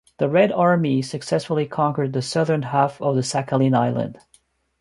The 0.17 0.27
Red 0.27 0.51
Army 0.51 1.03
successfully 1.03 1.67
conquered 1.67 2.13
the 2.13 2.23
southern 2.23 2.63
half 2.63 2.99
of 3.03 3.17
Sakhalin 3.23 3.75
Island. 3.77 4.17